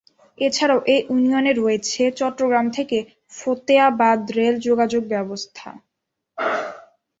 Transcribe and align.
এছাড়াও 0.37 0.79
এই 0.93 0.99
ইউনিয়নে 1.05 1.53
রয়েছে 1.55 2.01
চট্টগ্রাম-ফতেয়াবাদ 2.19 2.99
রেল 4.37 4.55
যোগাযোগ 4.67 5.03
ব্যবস্থা। 5.13 5.67